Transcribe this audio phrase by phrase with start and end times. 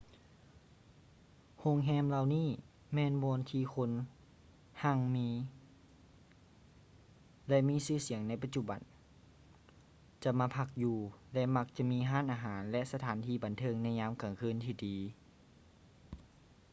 [1.59, 2.47] ໂຮງແຮມເຫຼົ່ານີ້
[2.93, 3.91] ແມ່ນບ່ອນທີ່ຄົນ
[4.83, 5.29] ຮັ່ງມີ
[7.47, 8.79] ແລະ ມີຊື່ສຽງໃນປັດຈຸບັນ
[10.23, 10.97] ຈະມາພັກຢູ່
[11.33, 14.97] ແລະ ມັກຈະມີຮ້ານອາຫານ ແລະ ສະຖານບັນເທີງໃນຍາມກາງຄືນທີ່ດີ